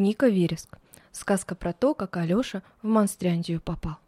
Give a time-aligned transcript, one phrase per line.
[0.00, 0.78] Ника Вереск.
[1.12, 3.98] Сказка про то, как Алёша в Монстряндию попал.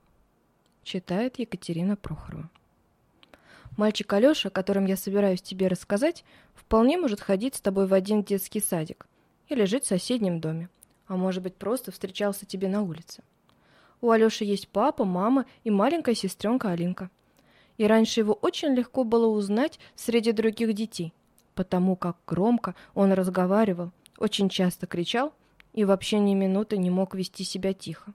[0.84, 2.48] Читает Екатерина Прохорова.
[3.76, 6.24] Мальчик Алёша, о котором я собираюсь тебе рассказать,
[6.54, 9.06] вполне может ходить с тобой в один детский садик
[9.50, 10.70] или жить в соседнем доме,
[11.08, 13.22] а может быть просто встречался тебе на улице.
[14.00, 17.10] У Алёши есть папа, мама и маленькая сестренка Алинка.
[17.76, 21.12] И раньше его очень легко было узнать среди других детей,
[21.54, 25.34] потому как громко он разговаривал, очень часто кричал
[25.72, 28.12] и вообще ни минуты не мог вести себя тихо.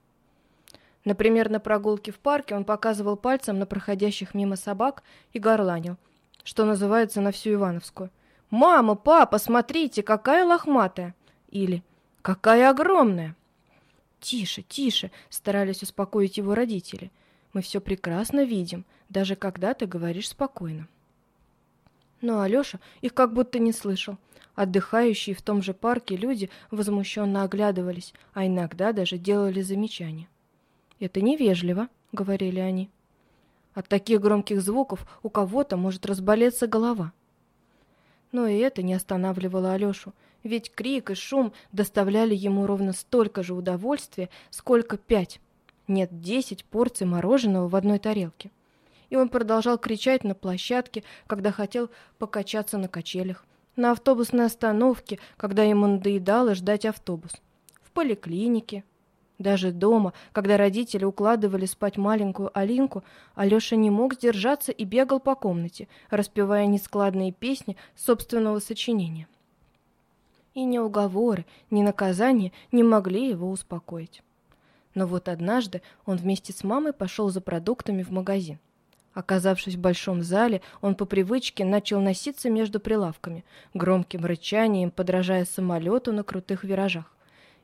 [1.04, 5.96] Например, на прогулке в парке он показывал пальцем на проходящих мимо собак и горланил,
[6.44, 8.10] что называется на всю Ивановскую.
[8.50, 11.14] «Мама, папа, смотрите, какая лохматая!»
[11.50, 11.82] Или
[12.22, 13.36] «Какая огромная!»
[14.20, 17.10] «Тише, тише!»— старались успокоить его родители.
[17.52, 20.88] «Мы все прекрасно видим, даже когда ты говоришь спокойно».
[22.20, 24.16] Но Алеша их как будто не слышал.
[24.54, 30.28] Отдыхающие в том же парке люди возмущенно оглядывались, а иногда даже делали замечания.
[30.98, 32.90] «Это невежливо»,— говорили они.
[33.74, 37.12] От таких громких звуков у кого-то может разболеться голова.
[38.32, 43.54] Но и это не останавливало Алешу, ведь крик и шум доставляли ему ровно столько же
[43.54, 45.40] удовольствия, сколько пять,
[45.86, 48.50] нет, десять порций мороженого в одной тарелке.
[49.10, 53.44] И он продолжал кричать на площадке, когда хотел покачаться на качелях,
[53.76, 57.32] на автобусной остановке, когда ему надоедало ждать автобус,
[57.82, 58.84] в поликлинике.
[59.38, 63.04] Даже дома, когда родители укладывали спать маленькую Алинку,
[63.36, 69.28] Алеша не мог сдержаться и бегал по комнате, распевая нескладные песни собственного сочинения.
[70.54, 74.22] И ни уговоры, ни наказания не могли его успокоить.
[74.94, 78.58] Но вот однажды он вместе с мамой пошел за продуктами в магазин.
[79.18, 83.44] Оказавшись в большом зале, он по привычке начал носиться между прилавками,
[83.74, 87.12] громким рычанием подражая самолету на крутых виражах,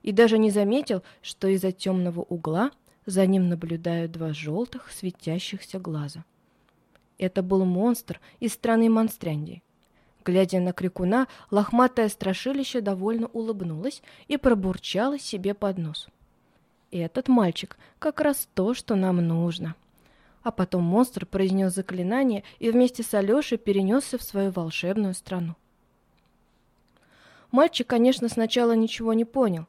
[0.02, 2.72] и даже не заметил, что из-за темного угла
[3.06, 6.24] за ним наблюдают два желтых светящихся глаза.
[7.18, 9.62] Это был монстр из страны Монстряндии.
[10.24, 16.08] Глядя на крикуна, лохматое страшилище довольно улыбнулось и пробурчало себе под нос.
[16.90, 19.76] «Этот мальчик как раз то, что нам нужно».
[20.44, 25.56] А потом монстр произнес заклинание и вместе с Алешей перенесся в свою волшебную страну.
[27.50, 29.66] Мальчик, конечно, сначала ничего не понял.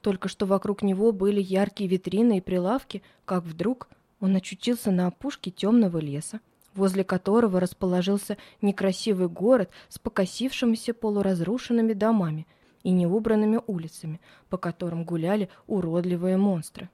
[0.00, 3.88] Только что вокруг него были яркие витрины и прилавки, как вдруг
[4.20, 6.40] он очутился на опушке темного леса,
[6.74, 12.46] возле которого расположился некрасивый город с покосившимися полуразрушенными домами
[12.84, 16.88] и неубранными улицами, по которым гуляли уродливые монстры.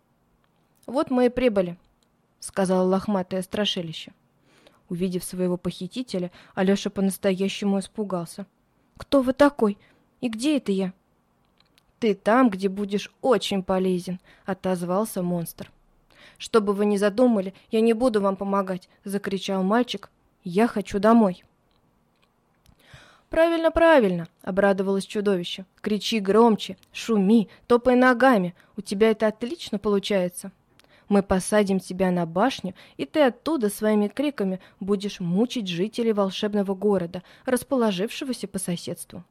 [0.87, 1.77] «Вот мы и прибыли»,
[2.45, 4.13] сказала лохматое страшилище.
[4.91, 8.47] Увидев своего похитителя, Алеша по-настоящему испугался.
[8.99, 9.79] «Кто вы такой?
[10.21, 10.93] И где это я?»
[11.99, 15.73] «Ты там, где будешь очень полезен»,— отозвался монстр.
[16.37, 20.11] «Что бы вы ни задумали, я не буду вам помогать»,— закричал мальчик.
[20.43, 21.45] «Я хочу домой».
[23.31, 25.65] «Правильно, правильно!»— обрадовалось чудовище.
[25.81, 28.55] «Кричи громче, шуми, топай ногами.
[28.77, 30.53] У тебя это отлично получается».
[31.09, 37.23] Мы посадим тебя на башню, и ты оттуда своими криками будешь мучить жителей волшебного города,
[37.45, 39.25] расположившегося по соседству.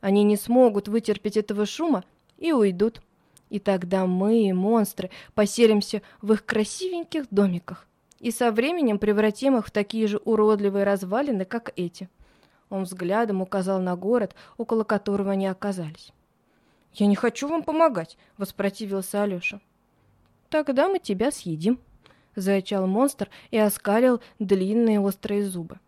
[0.00, 2.04] Они не смогут вытерпеть этого шума
[2.38, 3.02] и уйдут.
[3.50, 7.86] И тогда мы, монстры, поселимся в их красивеньких домиках
[8.20, 12.08] и со временем превратим их в такие же уродливые развалины, как эти.
[12.68, 16.12] Он взглядом указал на город, около которого они оказались.
[16.92, 19.60] «Я не хочу вам помогать»,— воспротивился Алеша.
[20.50, 21.78] «Тогда мы тебя съедим»,—
[22.34, 25.78] зарычал монстр и оскалил длинные острые зубы.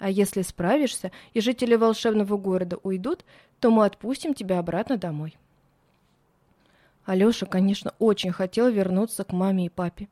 [0.00, 3.24] «А если справишься, и жители волшебного города уйдут,
[3.60, 5.36] то мы отпустим тебя обратно домой».
[7.04, 10.08] Алеша, конечно, очень хотел вернуться к маме и папе.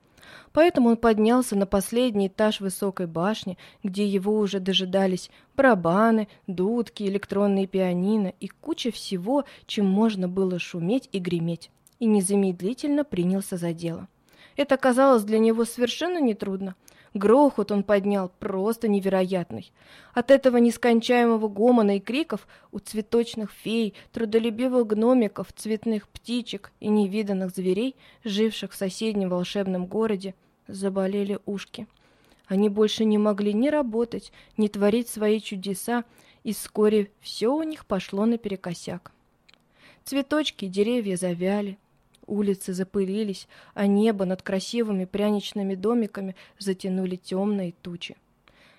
[0.52, 7.66] Поэтому он поднялся на последний этаж высокой башни, где его уже дожидались барабаны, дудки, электронные
[7.66, 14.08] пианино и куча всего, чем можно было шуметь и греметь и незамедлительно принялся за дело.
[14.56, 16.74] Это казалось для него совершенно нетрудно.
[17.14, 19.72] Грохот он поднял просто невероятный.
[20.12, 27.50] От этого нескончаемого гомона и криков у цветочных фей, трудолюбивых гномиков, цветных птичек и невиданных
[27.50, 30.34] зверей, живших в соседнем волшебном городе,
[30.68, 31.86] заболели ушки.
[32.48, 36.04] Они больше не могли ни работать, ни творить свои чудеса,
[36.44, 39.12] и вскоре все у них пошло наперекосяк.
[40.04, 41.78] Цветочки, деревья завяли,
[42.26, 48.16] Улицы запылились, а небо над красивыми пряничными домиками затянули темные тучи.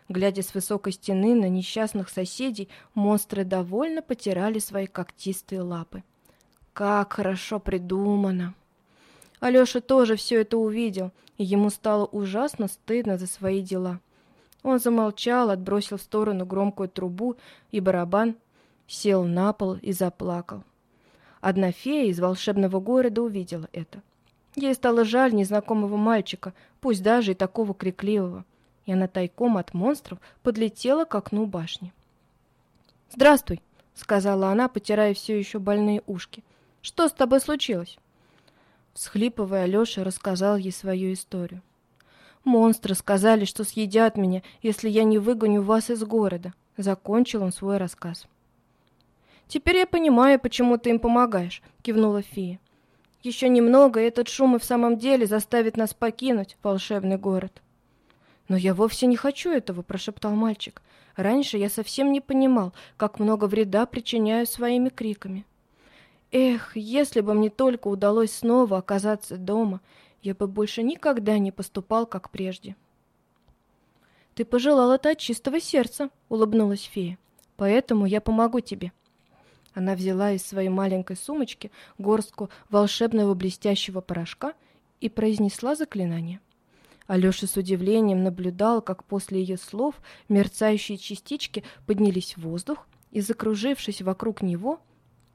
[0.10, 6.04] Глядя с высокой стены на несчастных соседей, монстры довольно потирали свои когтистые лапы.
[6.74, 8.54] Как хорошо придумано.
[9.40, 14.00] Алёша тоже все это увидел, и ему стало ужасно стыдно за свои дела.
[14.64, 17.38] Он замолчал, отбросил в сторону громкую трубу
[17.72, 18.36] и барабан,
[18.88, 20.64] сел на пол и заплакал.
[21.50, 24.02] Одна фея из волшебного города увидела это.
[24.58, 28.44] Ей стало жаль незнакомого мальчика, пусть даже и такого крикливого,
[28.86, 31.94] и она тайком от монстров подлетела к окну башни.
[33.14, 33.62] «Здравствуй»,—
[33.96, 36.44] сказала она, потирая все еще больные ушки.
[36.82, 37.98] «Что с тобой случилось?»
[38.94, 41.62] Всхлипывая, Леша рассказал ей свою историю.
[42.44, 47.78] «Монстры сказали, что съедят меня, если я не выгоню вас из города»,— закончил он свой
[47.78, 48.28] рассказ.
[49.48, 52.60] «Теперь я понимаю, почему ты им помогаешь»,— кивнула фея.
[53.24, 57.62] «Еще немного, и этот шум и в самом деле заставит нас покинуть волшебный город».
[58.50, 60.82] «Но я вовсе не хочу этого»,— прошептал мальчик.
[61.16, 65.46] «Раньше я совсем не понимал, как много вреда причиняю своими криками».
[66.32, 69.80] Эх, если бы мне только удалось снова оказаться дома,
[70.22, 72.76] я бы больше никогда не поступал, как прежде.
[74.36, 77.18] «Ты пожелал это от чистого сердца»,— улыбнулась фея.
[77.56, 78.92] «Поэтому я помогу тебе».
[79.78, 84.56] Она взяла из своей маленькой сумочки горстку волшебного блестящего порошка
[85.02, 86.40] и произнесла заклинание.
[87.06, 89.94] Алеша с удивлением наблюдал, как после ее слов
[90.30, 94.82] мерцающие частички поднялись в воздух и, закружившись вокруг него,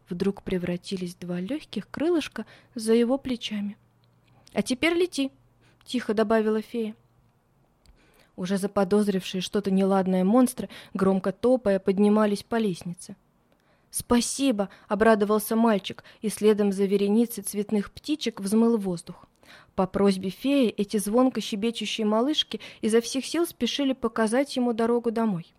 [0.08, 2.44] вдруг превратились в два легких крылышка
[2.74, 3.76] за его плечами.
[4.54, 5.30] «А теперь лети!»—
[5.84, 6.96] тихо добавила фея.
[8.34, 13.14] Уже заподозрившие что-то неладное монстры, громко топая, поднимались по лестнице.
[13.92, 19.26] «Спасибо!»— обрадовался мальчик, и следом за вереницей цветных птичек взмыл воздух.
[19.74, 25.52] По просьбе феи эти звонко щебечущие малышки изо всех сил спешили показать ему дорогу домой.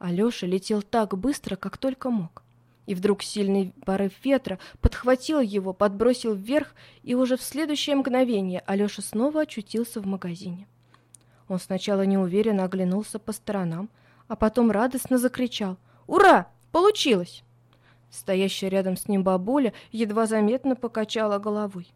[0.00, 2.42] Алеша летел так быстро, как только мог.
[2.86, 6.74] И вдруг сильный порыв ветра подхватил его, подбросил вверх,
[7.04, 10.66] и уже в следующее мгновение Алеша снова очутился в магазине.
[11.46, 13.90] Он сначала неуверенно оглянулся по сторонам,
[14.26, 15.76] а потом радостно закричал
[16.08, 16.48] «Ура!
[16.74, 17.44] Получилось!»
[18.10, 21.86] Стоящая рядом с ним бабуля едва заметно покачала головой.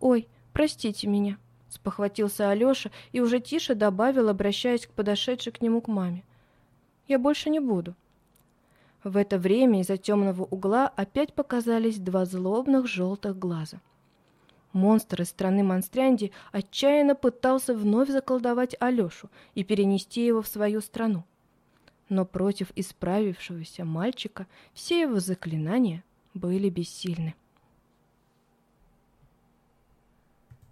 [0.00, 1.38] «Ой, простите меня»,—
[1.68, 6.24] спохватился Алеша и уже тише добавил, обращаясь к подошедшей к нему к маме.
[7.06, 7.94] «Я больше не буду».
[9.04, 13.80] В это время из-за темного угла опять показались два злобных желтых глаза.
[14.72, 21.22] Монстр из страны Монстрянди отчаянно пытался вновь заколдовать Алешу и перенести его в свою страну.
[22.08, 26.04] Но против исправившегося мальчика все его заклинания
[26.34, 27.34] были бессильны.